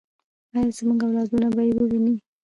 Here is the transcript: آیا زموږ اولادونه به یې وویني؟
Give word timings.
آیا 0.53 0.73
زموږ 0.77 0.99
اولادونه 1.05 1.47
به 1.55 1.61
یې 1.67 1.73
وویني؟ 1.77 2.15